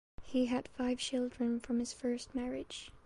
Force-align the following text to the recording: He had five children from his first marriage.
He 0.23 0.47
had 0.47 0.67
five 0.69 0.97
children 0.97 1.59
from 1.59 1.77
his 1.77 1.93
first 1.93 2.33
marriage. 2.33 2.89